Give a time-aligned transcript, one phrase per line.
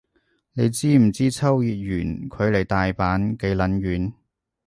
[0.53, 4.13] 你知唔知秋葉原距離大阪幾撚遠